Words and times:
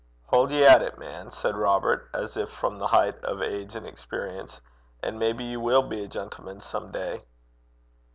'Haud 0.31 0.49
ye 0.49 0.65
at 0.65 0.81
it, 0.81 0.97
man,' 0.97 1.29
said 1.29 1.55
Robert, 1.55 2.09
as 2.11 2.35
if 2.35 2.49
from 2.49 2.79
the 2.79 2.87
heights 2.87 3.23
of 3.23 3.39
age 3.39 3.75
and 3.75 3.85
experience, 3.85 4.59
'and 5.03 5.19
maybe 5.19 5.43
ye 5.43 5.57
will 5.57 5.83
be 5.83 6.03
a 6.03 6.07
gentleman 6.07 6.59
some 6.59 6.91
day.' 6.91 7.23